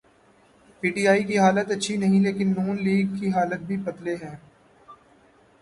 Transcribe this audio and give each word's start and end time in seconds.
P 0.79 0.87
T 0.89 1.03
I 1.07 1.23
کی 1.23 1.37
حالت 1.39 1.67
اچھی 1.71 1.97
نہیں 1.97 2.21
لیکن 2.21 2.47
نون 2.57 2.75
لیگ 2.83 3.15
کے 3.19 3.27
حالات 3.29 3.61
بھی 3.67 3.77
پتلے 3.85 4.15
ہیں۔ 4.15 4.35